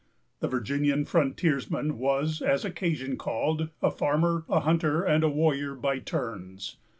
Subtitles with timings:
[0.39, 5.99] The Virginian frontiersman was, as occasion called, a farmer, a hunter, and a warrior, by
[5.99, 6.77] turns.